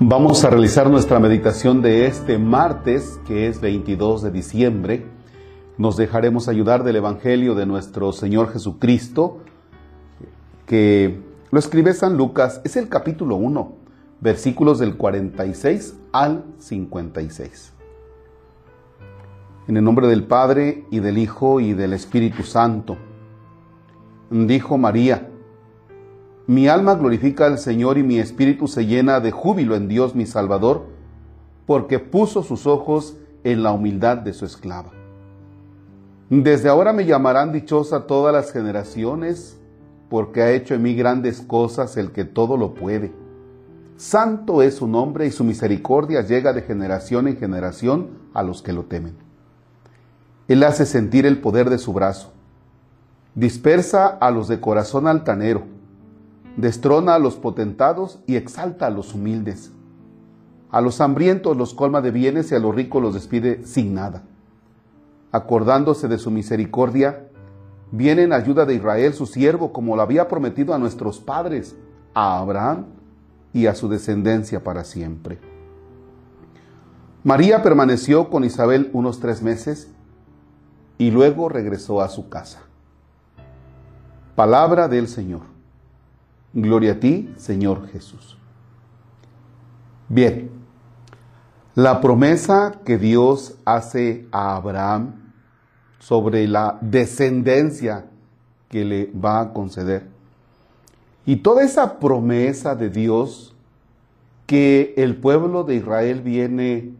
[0.00, 5.04] Vamos a realizar nuestra meditación de este martes, que es 22 de diciembre.
[5.76, 9.38] Nos dejaremos ayudar del Evangelio de nuestro Señor Jesucristo,
[10.66, 11.20] que
[11.50, 13.72] lo escribe San Lucas, es el capítulo 1,
[14.20, 17.72] versículos del 46 al 56.
[19.66, 22.96] En el nombre del Padre y del Hijo y del Espíritu Santo,
[24.30, 25.28] dijo María,
[26.48, 30.24] mi alma glorifica al Señor y mi espíritu se llena de júbilo en Dios mi
[30.24, 30.86] Salvador,
[31.66, 34.90] porque puso sus ojos en la humildad de su esclava.
[36.30, 39.60] Desde ahora me llamarán dichosa todas las generaciones,
[40.08, 43.12] porque ha hecho en mí grandes cosas el que todo lo puede.
[43.98, 48.72] Santo es su nombre y su misericordia llega de generación en generación a los que
[48.72, 49.16] lo temen.
[50.48, 52.32] Él hace sentir el poder de su brazo.
[53.34, 55.76] Dispersa a los de corazón altanero
[56.58, 59.70] destrona a los potentados y exalta a los humildes.
[60.70, 64.24] A los hambrientos los colma de bienes y a los ricos los despide sin nada.
[65.30, 67.28] Acordándose de su misericordia,
[67.92, 71.76] viene en ayuda de Israel su siervo, como lo había prometido a nuestros padres,
[72.12, 72.86] a Abraham
[73.52, 75.38] y a su descendencia para siempre.
[77.22, 79.92] María permaneció con Isabel unos tres meses
[80.98, 82.62] y luego regresó a su casa.
[84.34, 85.57] Palabra del Señor.
[86.62, 88.36] Gloria a ti, Señor Jesús.
[90.08, 90.50] Bien,
[91.76, 95.32] la promesa que Dios hace a Abraham
[96.00, 98.06] sobre la descendencia
[98.68, 100.08] que le va a conceder.
[101.24, 103.54] Y toda esa promesa de Dios
[104.46, 106.92] que el pueblo de Israel viene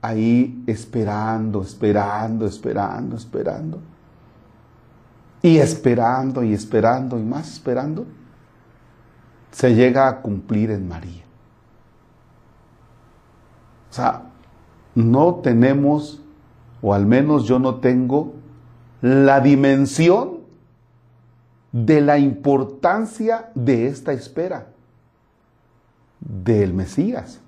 [0.00, 3.80] ahí esperando, esperando, esperando, esperando.
[5.42, 8.06] Y esperando y esperando y más esperando
[9.56, 11.22] se llega a cumplir en María.
[13.90, 14.24] O sea,
[14.94, 16.20] no tenemos,
[16.82, 18.34] o al menos yo no tengo,
[19.00, 20.40] la dimensión
[21.72, 24.66] de la importancia de esta espera
[26.20, 27.40] del Mesías.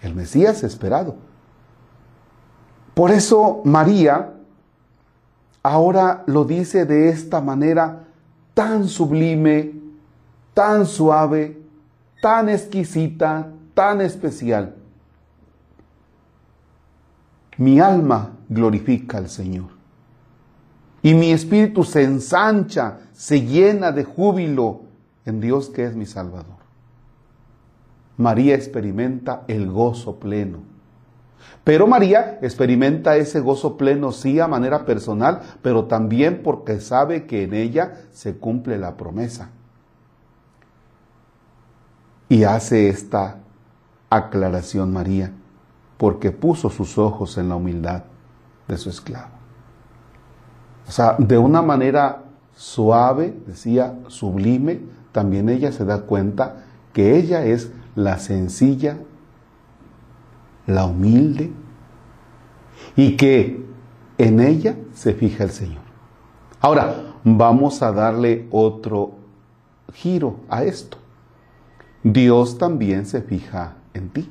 [0.00, 1.16] El Mesías esperado.
[2.94, 4.32] Por eso María
[5.62, 8.04] ahora lo dice de esta manera
[8.54, 9.83] tan sublime,
[10.54, 11.60] tan suave,
[12.22, 14.76] tan exquisita, tan especial.
[17.58, 19.66] Mi alma glorifica al Señor.
[21.02, 24.82] Y mi espíritu se ensancha, se llena de júbilo
[25.26, 26.64] en Dios que es mi Salvador.
[28.16, 30.58] María experimenta el gozo pleno.
[31.62, 37.42] Pero María experimenta ese gozo pleno sí a manera personal, pero también porque sabe que
[37.42, 39.50] en ella se cumple la promesa
[42.28, 43.38] y hace esta
[44.10, 45.32] aclaración María,
[45.96, 48.04] porque puso sus ojos en la humildad
[48.68, 49.34] de su esclavo.
[50.88, 52.22] O sea, de una manera
[52.54, 54.80] suave, decía, sublime,
[55.12, 58.98] también ella se da cuenta que ella es la sencilla,
[60.66, 61.52] la humilde,
[62.96, 63.64] y que
[64.18, 65.82] en ella se fija el Señor.
[66.60, 69.12] Ahora, vamos a darle otro
[69.92, 70.98] giro a esto.
[72.04, 74.30] Dios también se fija en ti.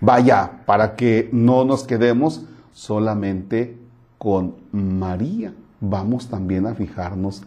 [0.00, 3.78] Vaya, para que no nos quedemos solamente
[4.18, 7.42] con María, vamos también a fijarnos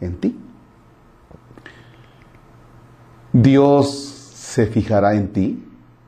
[0.00, 0.38] en ti.
[3.32, 3.90] Dios
[4.34, 5.64] se fijará en ti.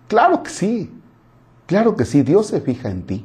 [0.08, 0.92] Claro que sí,
[1.66, 3.25] claro que sí, Dios se fija en ti.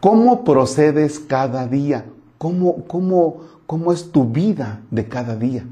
[0.00, 2.06] ¿Cómo procedes cada día?
[2.38, 5.66] ¿Cómo, cómo, cómo es tu vida de cada día?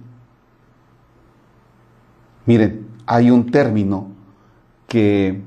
[2.48, 4.06] Miren, hay un término
[4.86, 5.42] que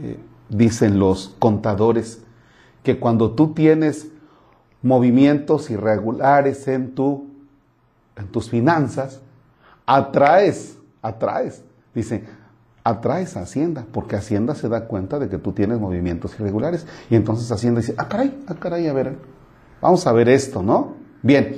[0.00, 0.18] eh,
[0.48, 2.22] dicen los contadores,
[2.84, 4.06] que cuando tú tienes
[4.80, 7.26] movimientos irregulares en, tu,
[8.14, 9.20] en tus finanzas,
[9.84, 12.26] atraes, atraes, dicen,
[12.84, 16.86] atraes a Hacienda, porque Hacienda se da cuenta de que tú tienes movimientos irregulares.
[17.10, 19.18] Y entonces Hacienda dice, ah, caray, ah, caray, a ver,
[19.80, 20.94] vamos a ver esto, ¿no?
[21.20, 21.56] Bien,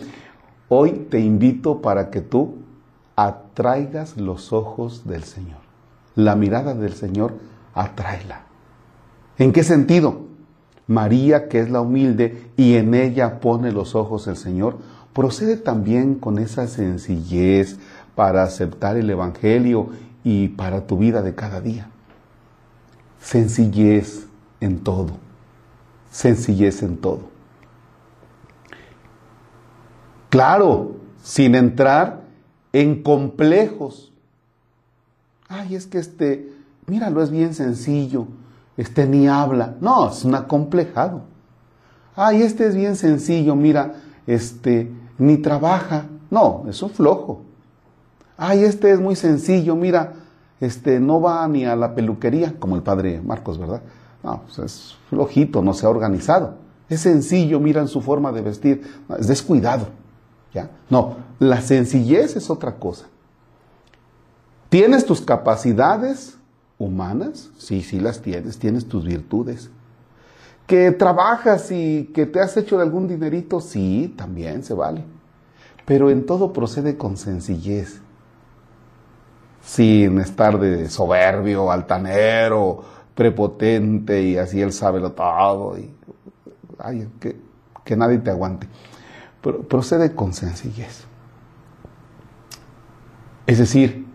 [0.70, 2.69] hoy te invito para que tú
[3.60, 5.58] atraigas los ojos del Señor.
[6.14, 7.34] La mirada del Señor,
[7.74, 8.42] atráela.
[9.36, 10.22] ¿En qué sentido?
[10.86, 14.78] María, que es la humilde y en ella pone los ojos el Señor,
[15.12, 17.78] procede también con esa sencillez
[18.14, 19.90] para aceptar el Evangelio
[20.24, 21.90] y para tu vida de cada día.
[23.20, 24.26] Sencillez
[24.60, 25.10] en todo.
[26.10, 27.28] Sencillez en todo.
[30.30, 32.29] Claro, sin entrar
[32.72, 34.12] en complejos.
[35.48, 36.52] Ay, es que este,
[36.86, 38.26] míralo, es bien sencillo,
[38.76, 39.76] este ni habla.
[39.80, 41.22] No, es un acomplejado.
[42.14, 43.94] Ay, este es bien sencillo, mira,
[44.26, 46.06] este ni trabaja.
[46.30, 47.42] No, es un flojo.
[48.36, 50.14] Ay, este es muy sencillo, mira,
[50.60, 53.82] este no va ni a la peluquería, como el padre Marcos, ¿verdad?
[54.22, 56.54] No, pues es flojito, no se ha organizado.
[56.88, 58.82] Es sencillo, miran su forma de vestir,
[59.18, 59.88] es descuidado.
[60.88, 63.06] No, la sencillez es otra cosa.
[64.68, 66.38] ¿Tienes tus capacidades
[66.78, 67.50] humanas?
[67.58, 69.70] Sí, sí las tienes, tienes tus virtudes.
[70.66, 73.60] ¿Que trabajas y que te has hecho de algún dinerito?
[73.60, 75.04] Sí, también se vale.
[75.84, 78.00] Pero en todo procede con sencillez,
[79.60, 85.76] sin estar de soberbio, altanero, prepotente y así él sabe lo todo.
[85.76, 85.90] Y,
[87.18, 87.36] que,
[87.84, 88.68] que nadie te aguante.
[89.42, 91.04] Pero procede con sencillez.
[93.46, 94.06] Es decir,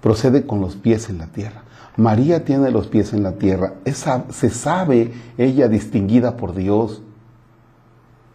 [0.00, 1.62] procede con los pies en la tierra.
[1.96, 3.74] María tiene los pies en la tierra.
[4.30, 7.02] Se sabe ella distinguida por Dios.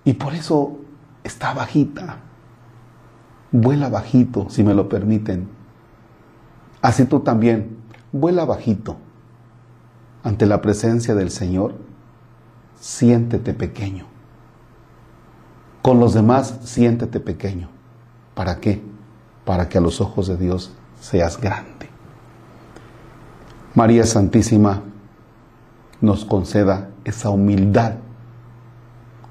[0.03, 0.79] Y por eso
[1.23, 2.17] está bajita.
[3.51, 5.47] Vuela bajito, si me lo permiten.
[6.81, 7.77] Así tú también,
[8.11, 8.97] vuela bajito
[10.23, 11.75] ante la presencia del Señor,
[12.79, 14.05] siéntete pequeño.
[15.81, 17.69] Con los demás, siéntete pequeño.
[18.35, 18.81] ¿Para qué?
[19.45, 21.89] Para que a los ojos de Dios seas grande.
[23.73, 24.83] María Santísima
[26.01, 27.95] nos conceda esa humildad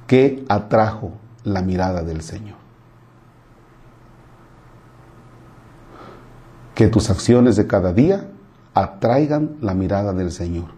[0.07, 1.13] que atrajo
[1.45, 2.57] la mirada del Señor.
[6.75, 8.29] Que tus acciones de cada día
[8.75, 10.69] atraigan la mirada del Señor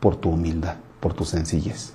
[0.00, 1.94] por tu humildad, por tu sencillez.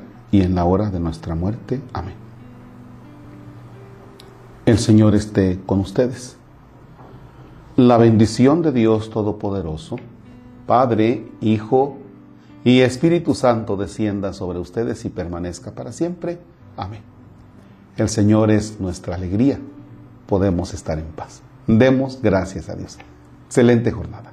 [0.31, 1.81] y en la hora de nuestra muerte.
[1.93, 2.15] Amén.
[4.65, 6.37] El Señor esté con ustedes.
[7.75, 9.97] La bendición de Dios Todopoderoso,
[10.67, 11.97] Padre, Hijo
[12.63, 16.39] y Espíritu Santo descienda sobre ustedes y permanezca para siempre.
[16.77, 17.01] Amén.
[17.97, 19.59] El Señor es nuestra alegría.
[20.27, 21.41] Podemos estar en paz.
[21.67, 22.97] Demos gracias a Dios.
[23.47, 24.30] Excelente jornada.